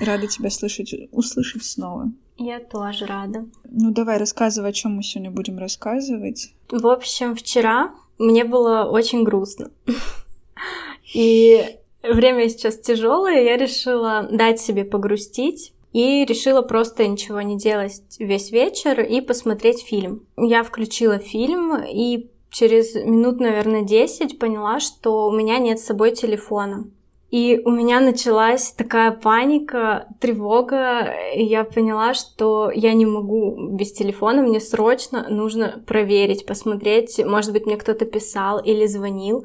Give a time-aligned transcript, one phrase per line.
[0.00, 2.10] Рада тебя слышать, услышать снова.
[2.38, 3.46] Я тоже рада.
[3.64, 6.54] Ну давай рассказывай, о чем мы сегодня будем рассказывать.
[6.70, 9.70] В общем, вчера мне было очень грустно.
[11.14, 18.02] И время сейчас тяжелое, я решила дать себе погрустить и решила просто ничего не делать
[18.18, 20.26] весь вечер и посмотреть фильм.
[20.36, 26.12] Я включила фильм и через минут, наверное, 10 поняла, что у меня нет с собой
[26.12, 26.84] телефона.
[27.30, 33.92] И у меня началась такая паника, тревога, и я поняла, что я не могу без
[33.92, 39.44] телефона, мне срочно нужно проверить, посмотреть, может быть, мне кто-то писал или звонил.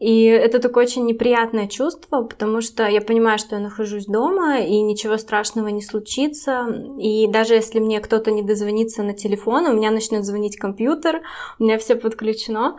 [0.00, 4.80] И это такое очень неприятное чувство, потому что я понимаю, что я нахожусь дома, и
[4.80, 6.66] ничего страшного не случится.
[6.98, 11.20] И даже если мне кто-то не дозвонится на телефон, у меня начнет звонить компьютер,
[11.58, 12.76] у меня все подключено.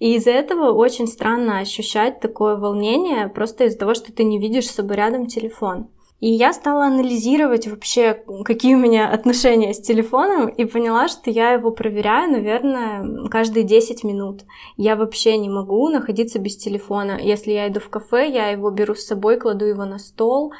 [0.00, 4.66] И из-за этого очень странно ощущать такое волнение просто из-за того, что ты не видишь
[4.66, 5.86] с собой рядом телефон.
[6.20, 11.52] И я стала анализировать вообще, какие у меня отношения с телефоном, и поняла, что я
[11.52, 14.44] его проверяю, наверное, каждые 10 минут.
[14.78, 17.18] Я вообще не могу находиться без телефона.
[17.20, 20.54] Если я иду в кафе, я его беру с собой, кладу его на стол.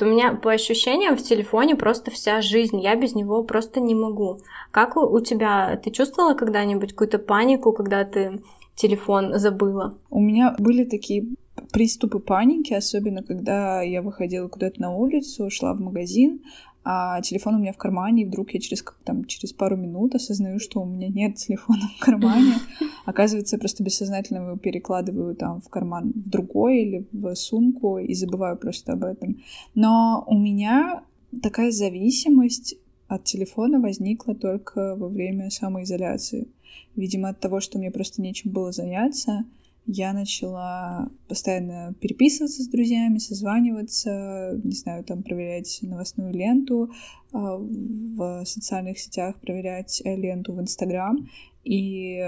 [0.00, 4.38] У меня по ощущениям в телефоне просто вся жизнь, я без него просто не могу.
[4.70, 5.76] Как у, у тебя?
[5.82, 8.40] Ты чувствовала когда-нибудь какую-то панику, когда ты
[8.76, 9.98] телефон забыла?
[10.08, 11.26] У меня были такие
[11.72, 16.40] приступы паники, особенно когда я выходила куда-то на улицу, шла в магазин,
[16.82, 20.58] а телефон у меня в кармане, и вдруг я через, там, через пару минут осознаю,
[20.58, 22.54] что у меня нет телефона в кармане.
[23.04, 28.14] Оказывается, я просто бессознательно его перекладываю там в карман в другой или в сумку и
[28.14, 29.42] забываю просто об этом.
[29.74, 31.02] Но у меня
[31.42, 32.76] такая зависимость
[33.08, 36.48] от телефона возникла только во время самоизоляции.
[36.96, 39.44] Видимо, от того, что мне просто нечем было заняться,
[39.86, 46.90] я начала постоянно переписываться с друзьями, созваниваться, не знаю, там проверять новостную ленту
[47.32, 51.28] а, в социальных сетях, проверять ленту в Инстаграм.
[51.64, 52.22] И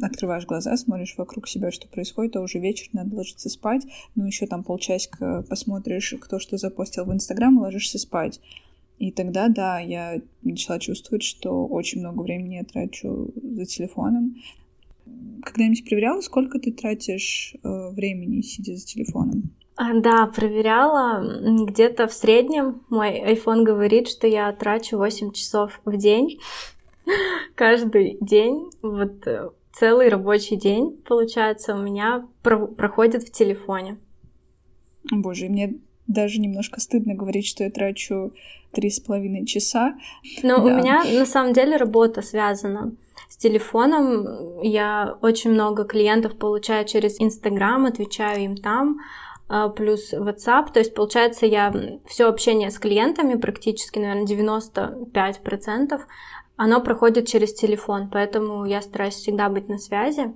[0.00, 3.82] открываешь глаза, смотришь вокруг себя, что происходит, а уже вечер, надо ложиться спать.
[4.14, 8.40] Ну, еще там полчасика посмотришь, кто что запостил в Инстаграм, и ложишься спать.
[8.98, 14.36] И тогда, да, я начала чувствовать, что очень много времени я трачу за телефоном.
[15.44, 19.50] Когда-нибудь проверяла, сколько ты тратишь э, времени, сидя за телефоном?
[19.76, 21.22] А, да, проверяла.
[21.66, 26.38] Где-то в среднем мой iPhone говорит, что я трачу 8 часов в день.
[27.54, 28.70] Каждый день.
[28.82, 33.98] Вот э, целый рабочий день, получается, у меня про- проходит в телефоне.
[35.10, 35.74] Боже, мне
[36.06, 38.32] даже немножко стыдно говорить, что я трачу
[38.72, 39.96] три с половиной часа.
[40.42, 40.62] Но да.
[40.62, 42.94] у меня на самом деле работа связана
[43.34, 44.60] с телефоном.
[44.62, 49.00] Я очень много клиентов получаю через Инстаграм, отвечаю им там
[49.48, 50.72] а, плюс WhatsApp.
[50.72, 51.74] То есть, получается, я
[52.06, 56.00] все общение с клиентами, практически, наверное, 95%,
[56.56, 60.32] оно проходит через телефон, поэтому я стараюсь всегда быть на связи.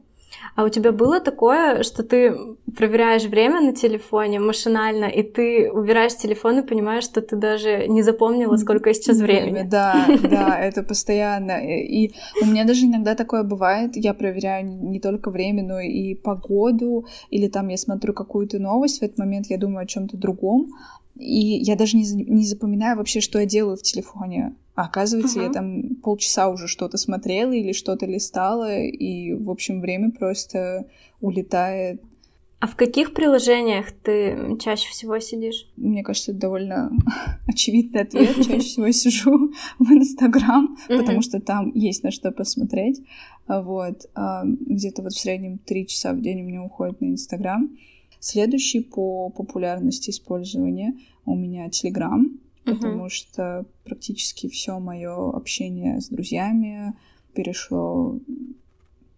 [0.54, 2.36] А у тебя было такое, что ты
[2.76, 8.02] проверяешь время на телефоне машинально, и ты убираешь телефон и понимаешь, что ты даже не
[8.02, 9.62] запомнила, сколько сейчас времени?
[9.68, 11.60] Да, да, это постоянно.
[11.64, 12.12] И
[12.42, 17.48] у меня даже иногда такое бывает, я проверяю не только время, но и погоду, или
[17.48, 20.72] там я смотрю какую-то новость, в этот момент я думаю о чем-то другом,
[21.18, 24.54] и я даже не, не запоминаю вообще, что я делаю в телефоне.
[24.74, 25.44] А оказывается, uh-huh.
[25.44, 30.86] я там полчаса уже что-то смотрела или что-то листала, и, в общем, время просто
[31.20, 32.00] улетает.
[32.60, 35.68] А в каких приложениях ты чаще всего сидишь?
[35.76, 36.90] Мне кажется, это довольно
[37.46, 38.36] очевидный ответ.
[38.36, 43.00] Чаще всего сижу в Инстаграм, потому что там есть на что посмотреть.
[43.46, 44.06] Вот.
[44.14, 47.70] А, где-то вот в среднем три часа в день у меня уходит на Инстаграм.
[48.20, 53.10] Следующий по популярности использования у меня Телеграм, потому uh-huh.
[53.10, 56.94] что практически все мое общение с друзьями
[57.34, 58.18] перешло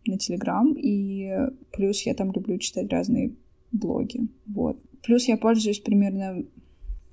[0.06, 1.30] на Телеграм, и
[1.72, 3.34] плюс я там люблю читать разные
[3.72, 4.78] блоги, вот.
[5.02, 6.44] Плюс я пользуюсь примерно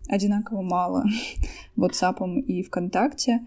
[0.10, 1.06] одинаково мало
[1.78, 3.46] WhatsApp и ВКонтакте.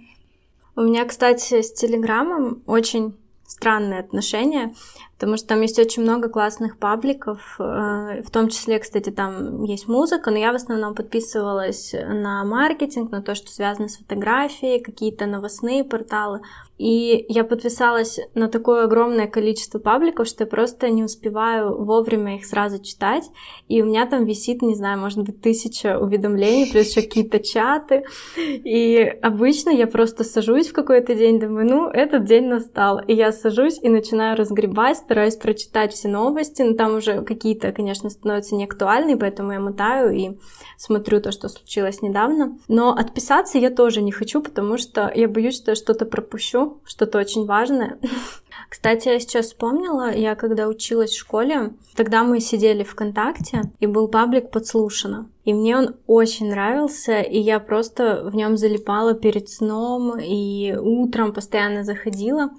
[0.76, 3.14] У меня, кстати, с Телеграмом очень
[3.46, 4.74] странные отношения,
[5.20, 9.86] потому что там есть очень много классных пабликов, э, в том числе, кстати, там есть
[9.86, 15.26] музыка, но я в основном подписывалась на маркетинг, на то, что связано с фотографией, какие-то
[15.26, 16.40] новостные порталы.
[16.80, 22.46] И я подписалась на такое огромное количество пабликов, что я просто не успеваю вовремя их
[22.46, 23.24] сразу читать.
[23.68, 28.04] И у меня там висит, не знаю, может быть, тысяча уведомлений, плюс еще какие-то чаты.
[28.38, 32.98] И обычно я просто сажусь в какой-то день, думаю, ну, этот день настал.
[33.06, 36.62] И я сажусь и начинаю разгребать, стараюсь прочитать все новости.
[36.62, 40.38] Но там уже какие-то, конечно, становятся неактуальны, поэтому я мотаю и
[40.76, 42.56] смотрю то, что случилось недавно.
[42.68, 47.18] Но отписаться я тоже не хочу, потому что я боюсь, что я что-то пропущу что-то
[47.18, 47.98] очень важное.
[48.68, 54.06] Кстати, я сейчас вспомнила, я когда училась в школе, тогда мы сидели ВКонтакте, и был
[54.06, 55.28] паблик «Подслушано».
[55.44, 61.32] И мне он очень нравился, и я просто в нем залипала перед сном, и утром
[61.32, 62.50] постоянно заходила.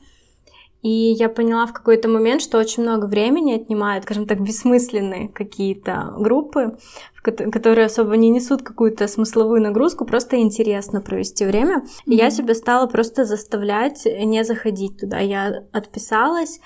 [0.82, 6.16] И я поняла в какой-то момент, что очень много времени отнимают, скажем так, бессмысленные какие-то
[6.18, 6.78] группы,
[7.24, 11.78] которые особо не несут какую-то смысловую нагрузку, просто интересно провести время.
[11.78, 12.14] Mm-hmm.
[12.14, 15.20] И я себя стала просто заставлять не заходить туда.
[15.20, 16.60] Я отписалась,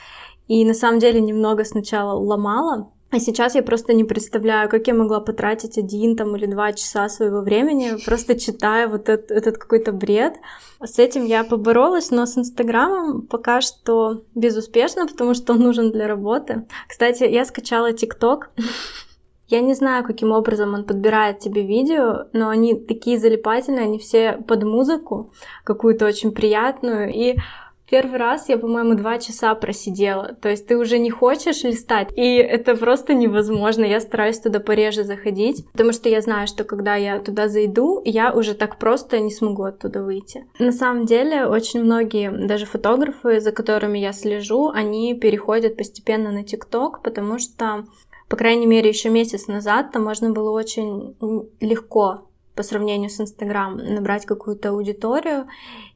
[0.47, 4.93] и на самом деле немного сначала ломала, а сейчас я просто не представляю, как я
[4.93, 9.93] могла потратить один там или два часа своего времени, просто читая вот этот, этот какой-то
[9.93, 10.35] бред.
[10.83, 16.07] С этим я поборолась, но с Инстаграмом пока что безуспешно, потому что он нужен для
[16.07, 16.65] работы.
[16.89, 18.51] Кстати, я скачала ТикТок.
[19.47, 24.43] Я не знаю, каким образом он подбирает тебе видео, но они такие залипательные, они все
[24.45, 25.31] под музыку,
[25.63, 27.13] какую-то очень приятную.
[27.13, 27.37] И
[27.89, 30.35] Первый раз я, по-моему, два часа просидела.
[30.41, 33.85] То есть ты уже не хочешь листать, и это просто невозможно.
[33.85, 38.33] Я стараюсь туда пореже заходить, потому что я знаю, что когда я туда зайду, я
[38.33, 40.45] уже так просто не смогу оттуда выйти.
[40.57, 46.43] На самом деле, очень многие, даже фотографы, за которыми я слежу, они переходят постепенно на
[46.43, 47.85] ТикТок, потому что,
[48.27, 51.15] по крайней мере, еще месяц назад там можно было очень
[51.59, 55.47] легко по сравнению с Инстаграм набрать какую-то аудиторию,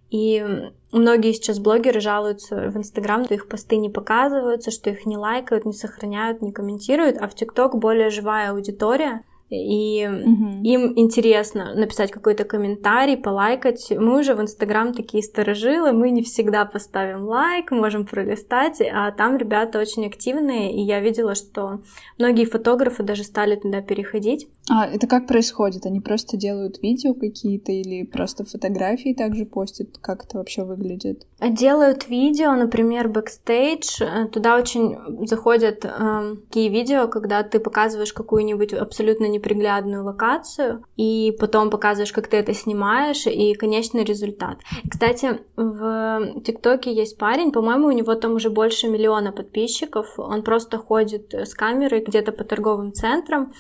[0.10, 5.18] и многие сейчас блогеры жалуются в Инстаграм, что их посты не показываются, что их не
[5.18, 10.62] лайкают, не сохраняют, не комментируют, а в ТикТок более живая аудитория, и угу.
[10.64, 13.90] им интересно написать какой-то комментарий, полайкать.
[13.90, 19.38] Мы уже в Инстаграм такие старожилы, мы не всегда поставим лайк, можем пролистать, а там
[19.38, 21.82] ребята очень активные, и я видела, что
[22.20, 24.48] многие фотографы даже стали туда переходить.
[24.70, 25.86] А это как происходит?
[25.86, 29.98] Они просто делают видео какие-то или просто фотографии также постят?
[30.00, 31.26] Как это вообще выглядит?
[31.42, 34.02] Делают видео, например, бэкстейдж.
[34.32, 41.36] Туда очень заходят э, такие видео, когда ты показываешь какую-нибудь абсолютно не неприглядную локацию, и
[41.40, 44.60] потом показываешь, как ты это снимаешь, и конечный результат.
[44.90, 50.78] Кстати, в ТикТоке есть парень, по-моему, у него там уже больше миллиона подписчиков, он просто
[50.78, 53.54] ходит с камерой где-то по торговым центрам,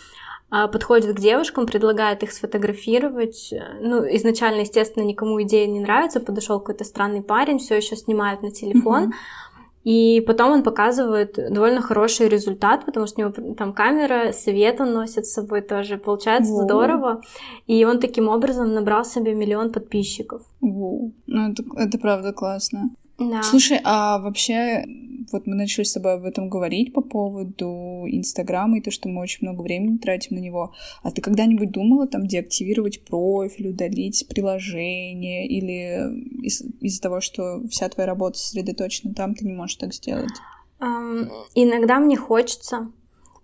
[0.49, 3.53] подходит к девушкам, предлагает их сфотографировать.
[3.81, 8.51] Ну, изначально, естественно, никому идея не нравится, подошел какой-то странный парень, все еще снимает на
[8.51, 9.09] телефон.
[9.09, 9.49] Mm-hmm
[9.83, 14.93] и потом он показывает довольно хороший результат, потому что у него там камера, свет он
[14.93, 15.97] носит с собой тоже.
[15.97, 16.63] Получается Воу.
[16.63, 17.21] здорово.
[17.65, 20.41] И он таким образом набрал себе миллион подписчиков.
[20.59, 21.13] Воу.
[21.27, 22.89] Ну, это, это правда классно.
[23.19, 23.43] Да.
[23.43, 24.85] Слушай, а вообще,
[25.31, 29.21] вот мы начали с тобой об этом говорить по поводу Инстаграма и то, что мы
[29.21, 30.73] очень много времени тратим на него.
[31.03, 37.89] А ты когда-нибудь думала там деактивировать профиль, удалить приложение или из- из-за того, что вся
[37.89, 40.31] твоя работа сосредоточена там, ты не можешь так сделать?
[40.79, 42.89] Um, иногда мне хочется,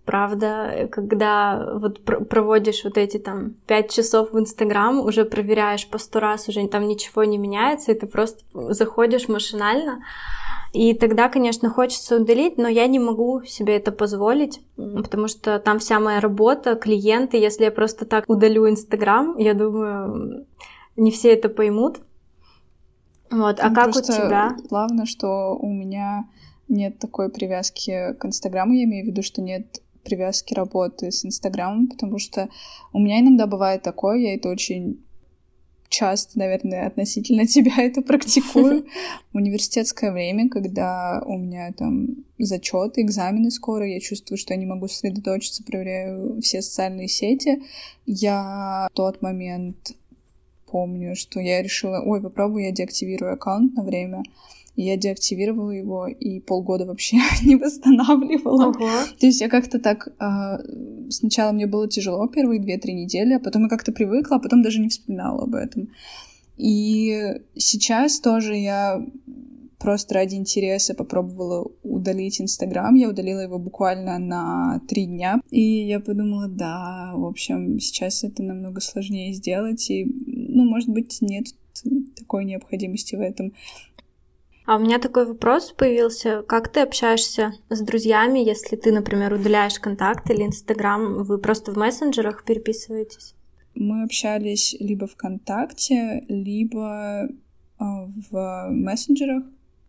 [0.06, 6.20] правда, когда вот проводишь вот эти там пять часов в Инстаграм, уже проверяешь по сто
[6.20, 8.42] раз, уже там ничего не меняется, и ты просто
[8.72, 9.98] заходишь машинально.
[10.72, 15.78] И тогда, конечно, хочется удалить, но я не могу себе это позволить, потому что там
[15.78, 20.46] вся моя работа, клиенты, если я просто так удалю Инстаграм, я думаю,
[20.96, 21.98] не все это поймут.
[23.30, 24.56] Вот, а ну, как у тебя?
[24.68, 26.28] Главное, что у меня
[26.68, 31.88] нет такой привязки к Инстаграму, я имею в виду, что нет привязки работы с Инстаграмом,
[31.88, 32.48] потому что
[32.92, 35.00] у меня иногда бывает такое, я это очень
[35.88, 38.86] часто, наверное, относительно тебя это практикую.
[39.32, 44.66] В университетское время, когда у меня там зачеты, экзамены скоро, я чувствую, что я не
[44.66, 47.62] могу сосредоточиться, проверяю все социальные сети.
[48.06, 49.92] Я в тот момент
[50.70, 54.22] помню, что я решила, ой, попробую я деактивирую аккаунт на время.
[54.76, 58.68] И я деактивировала его и полгода вообще не восстанавливала.
[58.68, 58.90] Ого.
[59.18, 60.08] То есть я как-то так...
[60.20, 60.58] Э,
[61.10, 64.80] сначала мне было тяжело первые две-три недели, а потом я как-то привыкла, а потом даже
[64.80, 65.88] не вспоминала об этом.
[66.56, 69.04] И сейчас тоже я
[69.78, 72.94] просто ради интереса попробовала удалить Инстаграм.
[72.94, 75.40] Я удалила его буквально на три дня.
[75.50, 79.90] И я подумала, да, в общем, сейчас это намного сложнее сделать.
[79.90, 81.46] И, ну, может быть, нет
[82.16, 83.52] такой необходимости в этом.
[84.66, 86.42] А у меня такой вопрос появился.
[86.42, 91.22] Как ты общаешься с друзьями, если ты, например, удаляешь контакт или Инстаграм?
[91.22, 93.34] Вы просто в мессенджерах переписываетесь?
[93.76, 97.28] Мы общались либо ВКонтакте, либо
[97.78, 99.44] а, в мессенджерах,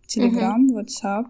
[0.07, 0.85] Telegram, uh-huh.
[0.85, 1.25] WhatsApp.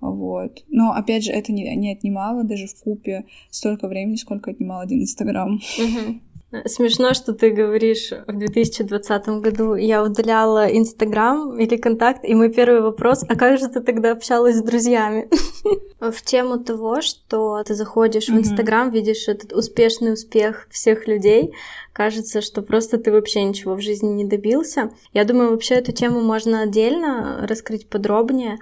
[0.00, 0.62] Вот.
[0.68, 5.02] Но, опять же, это не, не отнимало даже в купе столько времени, сколько отнимал один
[5.02, 5.58] Инстаграм.
[5.78, 6.20] Uh-huh.
[6.64, 12.80] Смешно, что ты говоришь в 2020 году я удаляла Инстаграм или Контакт, и мой первый
[12.80, 15.28] вопрос, а как же ты тогда общалась с друзьями?
[16.00, 21.54] В тему того, что ты заходишь в Инстаграм, видишь этот успешный успех всех людей,
[21.92, 24.90] кажется, что просто ты вообще ничего в жизни не добился.
[25.14, 28.58] Я думаю, вообще эту тему можно отдельно раскрыть подробнее,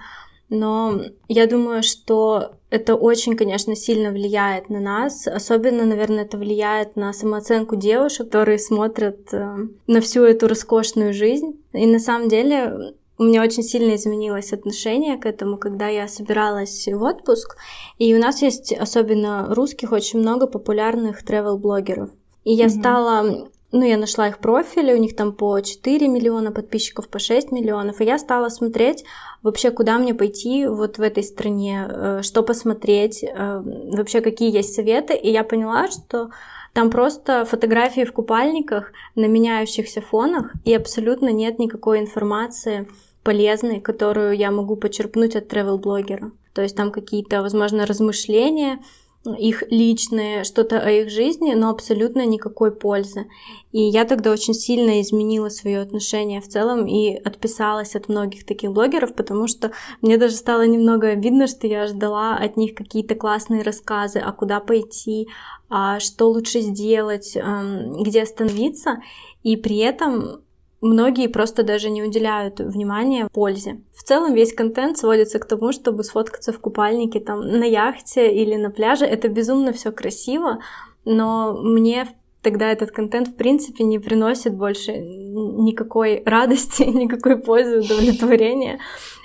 [0.49, 5.27] но я думаю, что это очень, конечно, сильно влияет на нас.
[5.27, 9.55] Особенно, наверное, это влияет на самооценку девушек, которые смотрят э,
[9.87, 11.63] на всю эту роскошную жизнь.
[11.73, 16.87] И на самом деле у меня очень сильно изменилось отношение к этому, когда я собиралась
[16.87, 17.55] в отпуск.
[17.97, 22.09] И у нас есть, особенно русских, очень много популярных travel-блогеров.
[22.43, 22.79] И я mm-hmm.
[22.79, 27.51] стала ну, я нашла их профили, у них там по 4 миллиона подписчиков, по 6
[27.51, 29.03] миллионов, и я стала смотреть
[29.43, 34.73] вообще, куда мне пойти вот в этой стране, э, что посмотреть, э, вообще какие есть
[34.73, 36.29] советы, и я поняла, что
[36.71, 42.87] там просто фотографии в купальниках на меняющихся фонах, и абсолютно нет никакой информации
[43.23, 46.31] полезной, которую я могу почерпнуть от travel-блогера.
[46.53, 48.79] То есть там какие-то, возможно, размышления,
[49.25, 53.25] их личные, что-то о их жизни, но абсолютно никакой пользы.
[53.71, 58.71] И я тогда очень сильно изменила свое отношение в целом и отписалась от многих таких
[58.71, 63.63] блогеров, потому что мне даже стало немного обидно, что я ждала от них какие-то классные
[63.63, 65.27] рассказы, а куда пойти,
[65.69, 69.01] а что лучше сделать, где остановиться.
[69.43, 70.41] И при этом
[70.85, 73.81] многие просто даже не уделяют внимания пользе.
[73.95, 78.55] В целом весь контент сводится к тому, чтобы сфоткаться в купальнике там на яхте или
[78.55, 79.05] на пляже.
[79.05, 80.59] Это безумно все красиво,
[81.03, 82.07] но мне
[82.41, 88.79] тогда этот контент в принципе не приносит больше никакой радости, никакой пользы, удовлетворения.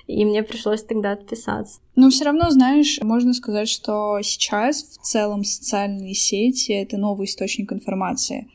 [0.06, 1.80] И мне пришлось тогда отписаться.
[1.94, 7.72] Но все равно, знаешь, можно сказать, что сейчас в целом социальные сети— это новый источник
[7.72, 8.48] информации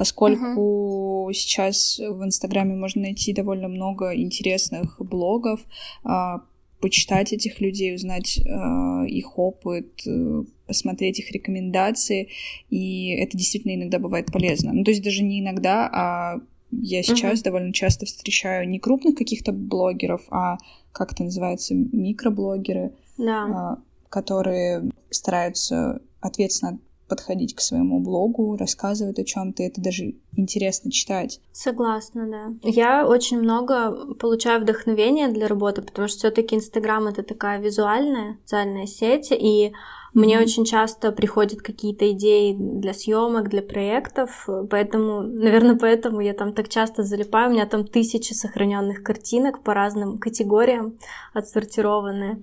[0.00, 1.34] поскольку uh-huh.
[1.34, 5.60] сейчас в Инстаграме можно найти довольно много интересных блогов,
[6.04, 6.40] а,
[6.80, 12.30] почитать этих людей, узнать а, их опыт, э, посмотреть их рекомендации,
[12.70, 14.72] и это действительно иногда бывает полезно.
[14.72, 16.40] Ну, то есть даже не иногда, а
[16.70, 17.44] я сейчас uh-huh.
[17.44, 20.56] довольно часто встречаю не крупных каких-то блогеров, а
[20.92, 23.76] как это называется, микроблогеры, да.
[24.08, 26.78] которые стараются ответственно
[27.10, 31.40] подходить к своему блогу, рассказывать о чем-то, это даже интересно читать.
[31.52, 32.70] Согласна, да.
[32.70, 38.86] Я очень много получаю вдохновения для работы, потому что все-таки Инстаграм это такая визуальная социальная
[38.86, 39.72] сеть, и
[40.12, 46.52] мне очень часто приходят какие-то идеи для съемок, для проектов, поэтому, наверное, поэтому я там
[46.52, 47.50] так часто залипаю.
[47.50, 50.98] У меня там тысячи сохраненных картинок по разным категориям
[51.32, 52.42] отсортированные.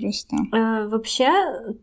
[0.00, 0.36] Просто.
[0.52, 1.30] Э, вообще,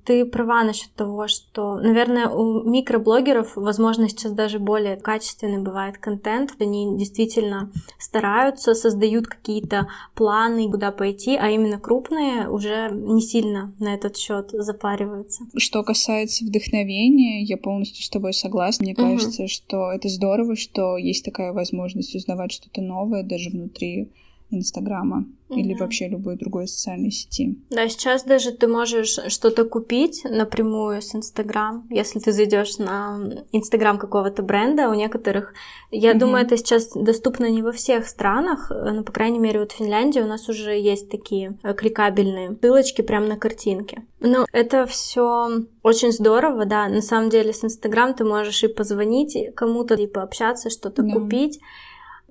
[0.06, 6.54] ты права насчет того, что, наверное, у микроблогеров, возможно, сейчас даже более качественный бывает контент.
[6.60, 13.94] Они действительно стараются, создают какие-то планы, куда пойти, а именно крупные уже не сильно на
[13.94, 15.44] этот счет запариваются договариваются.
[15.58, 18.84] Что касается вдохновения, я полностью с тобой согласна.
[18.84, 19.02] Мне угу.
[19.04, 24.10] кажется, что это здорово, что есть такая возможность узнавать что-то новое даже внутри
[24.52, 25.56] Инстаграма mm-hmm.
[25.56, 27.58] или вообще любой другой социальной сети.
[27.70, 33.20] Да, сейчас даже ты можешь что-то купить напрямую с Инстаграм, если ты зайдешь на
[33.52, 34.90] Инстаграм какого-то бренда.
[34.90, 35.54] У некоторых,
[35.92, 36.18] я mm-hmm.
[36.18, 40.20] думаю, это сейчас доступно не во всех странах, но, по крайней мере, вот в Финляндии
[40.20, 44.04] у нас уже есть такие э, кликабельные ссылочки прямо на картинке.
[44.20, 45.50] Но это все
[45.84, 46.88] очень здорово, да.
[46.88, 51.12] На самом деле с Инстаграм ты можешь и позвонить кому-то, и пообщаться, что-то yeah.
[51.12, 51.60] купить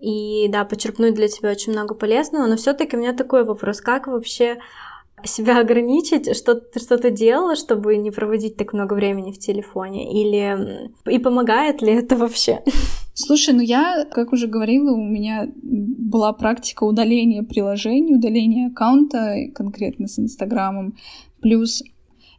[0.00, 4.06] и да, почерпнуть для тебя очень много полезного, но все-таки у меня такой вопрос, как
[4.06, 4.58] вообще
[5.24, 10.90] себя ограничить, что ты что-то делала, чтобы не проводить так много времени в телефоне, или
[11.06, 12.62] и помогает ли это вообще?
[13.14, 20.08] Слушай, ну я, как уже говорила, у меня была практика удаления приложений, удаления аккаунта, конкретно
[20.08, 20.96] с Инстаграмом,
[21.42, 21.82] плюс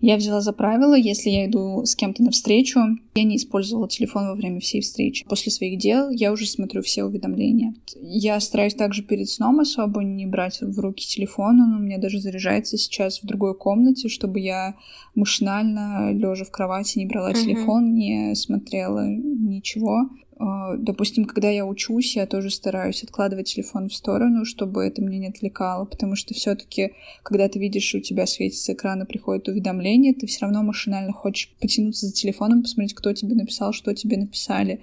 [0.02, 2.80] Я взяла за правило, если я иду с кем-то навстречу,
[3.14, 5.26] я не использовала телефон во время всей встречи.
[5.26, 7.76] После своих дел я уже смотрю все уведомления.
[8.02, 12.20] Я стараюсь также перед сном особо не брать в руки телефон, он у меня даже
[12.20, 14.76] заряжается сейчас в другой комнате, чтобы я
[15.14, 17.44] машинально, лежа в кровати, не брала uh-huh.
[17.44, 20.10] телефон, не смотрела ничего.
[20.44, 25.20] А, допустим, когда я учусь, я тоже стараюсь откладывать телефон в сторону, чтобы это меня
[25.20, 30.16] не отвлекало, потому что все-таки, когда ты видишь, у тебя светится экран и приходит уведомление,
[30.16, 34.82] ты все равно машинально хочешь потянуться за телефоном, посмотреть, кто тебе написал, что тебе написали.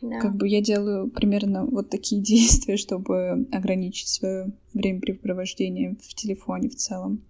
[0.00, 0.20] Да.
[0.20, 6.76] Как бы я делаю примерно вот такие действия, чтобы ограничить свое времяпрепровождение в телефоне в
[6.76, 7.22] целом.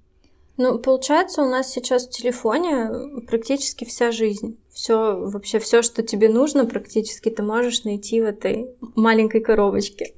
[0.58, 2.90] Ну, получается, у нас сейчас в телефоне
[3.28, 4.58] практически вся жизнь.
[4.70, 10.14] Все, вообще все, что тебе нужно, практически ты можешь найти в этой маленькой коробочке.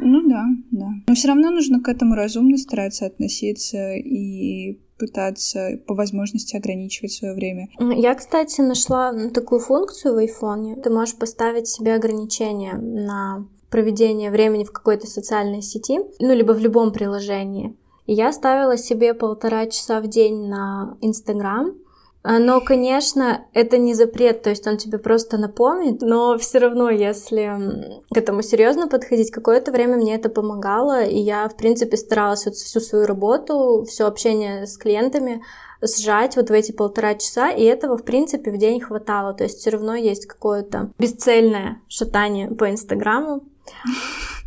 [0.00, 0.88] Ну да, да.
[1.06, 7.34] Но все равно нужно к этому разумно стараться относиться и пытаться по возможности ограничивать свое
[7.34, 7.68] время.
[7.78, 10.76] Я, кстати, нашла такую функцию в айфоне.
[10.76, 16.58] Ты можешь поставить себе ограничения на проведение времени в какой-то социальной сети, ну, либо в
[16.58, 17.76] любом приложении.
[18.10, 21.74] Я ставила себе полтора часа в день на Инстаграм.
[22.22, 26.88] А, но, конечно, это не запрет, то есть он тебе просто напомнит, но все равно,
[26.88, 32.46] если к этому серьезно подходить, какое-то время мне это помогало, и я, в принципе, старалась
[32.46, 35.42] вот всю свою работу, все общение с клиентами
[35.80, 39.58] сжать вот в эти полтора часа, и этого, в принципе, в день хватало, то есть
[39.58, 43.42] все равно есть какое-то бесцельное шатание по Инстаграму,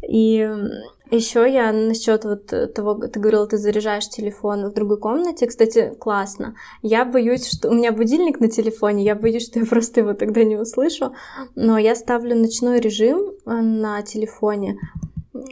[0.01, 0.49] и
[1.11, 5.47] еще я насчет вот того, ты говорила, ты заряжаешь телефон в другой комнате.
[5.47, 6.55] Кстати, классно.
[6.81, 10.43] Я боюсь, что у меня будильник на телефоне, я боюсь, что я просто его тогда
[10.43, 11.13] не услышу.
[11.55, 14.79] Но я ставлю ночной режим э, на телефоне.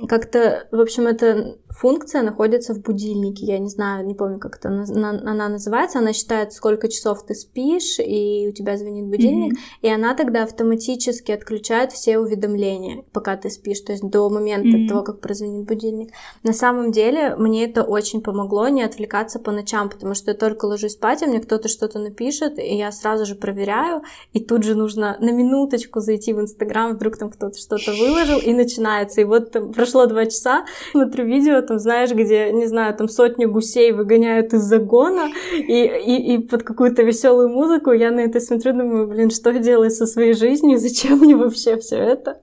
[0.07, 3.45] Как-то, в общем, эта функция находится в будильнике.
[3.45, 5.99] Я не знаю, не помню, как это она называется.
[5.99, 9.53] Она считает, сколько часов ты спишь, и у тебя звонит будильник.
[9.53, 9.81] Mm-hmm.
[9.83, 14.87] И она тогда автоматически отключает все уведомления, пока ты спишь, то есть до момента mm-hmm.
[14.87, 16.11] того, как прозвонит будильник.
[16.43, 20.65] На самом деле, мне это очень помогло не отвлекаться по ночам, потому что я только
[20.65, 24.01] ложусь спать, а мне кто-то что-то напишет, и я сразу же проверяю,
[24.33, 28.53] и тут же нужно на минуточку зайти в Инстаграм, вдруг там кто-то что-то выложил, и
[28.53, 29.21] начинается.
[29.21, 33.49] И вот там прошло два часа, смотрю видео, там, знаешь, где, не знаю, там сотню
[33.49, 38.73] гусей выгоняют из загона, и, и, и под какую-то веселую музыку я на это смотрю,
[38.73, 42.41] думаю, блин, что делать со своей жизнью, зачем мне вообще все это?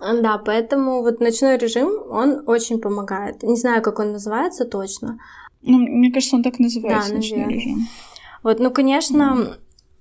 [0.00, 3.42] Да, поэтому вот ночной режим, он очень помогает.
[3.42, 5.18] Не знаю, как он называется точно.
[5.62, 7.88] Ну, мне кажется, он так называется, да, ночной режим.
[8.42, 9.56] Вот, ну, конечно,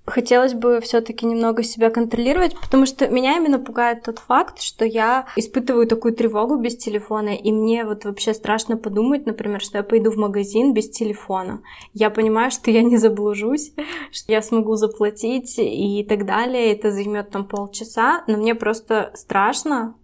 [0.08, 5.28] хотелось бы все-таки немного себя контролировать, потому что меня именно пугает тот факт, что я
[5.36, 10.10] испытываю такую тревогу без телефона, и мне вот вообще страшно подумать, например, что я пойду
[10.10, 11.62] в магазин без телефона.
[11.94, 13.74] Я понимаю, что я не заблужусь,
[14.12, 19.96] что я смогу заплатить и так далее, это займет там полчаса, но мне просто страшно,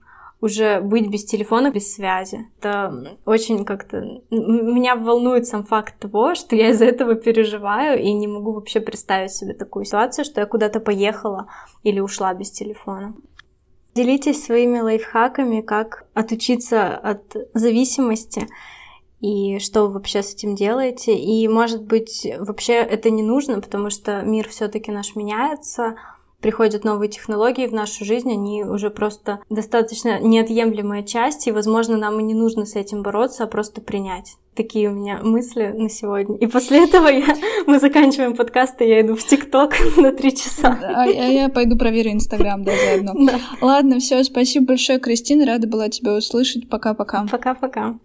[0.43, 2.47] уже быть без телефона, без связи.
[2.59, 4.21] Это очень как-то...
[4.29, 9.31] Меня волнует сам факт того, что я из-за этого переживаю и не могу вообще представить
[9.31, 11.47] себе такую ситуацию, что я куда-то поехала
[11.83, 13.15] или ушла без телефона.
[13.95, 18.49] Делитесь своими лайфхаками, как отучиться от зависимости
[19.21, 21.17] и что вы вообще с этим делаете.
[21.17, 25.95] И, может быть, вообще это не нужно, потому что мир все-таки наш меняется,
[26.43, 32.19] приходят новые технологии в нашу жизнь, они уже просто достаточно неотъемлемая часть, и, возможно, нам
[32.19, 34.35] и не нужно с этим бороться, а просто принять.
[34.53, 36.37] Такие у меня мысли на сегодня.
[36.37, 40.77] И после этого я, мы заканчиваем подкаст, и я иду в ТикТок на три часа.
[40.83, 43.13] А, а я пойду проверю Инстаграм, да, заодно.
[43.25, 43.39] Да.
[43.61, 46.69] Ладно, все, спасибо большое, Кристина, рада была тебя услышать.
[46.69, 47.25] Пока-пока.
[47.31, 47.95] Пока-пока.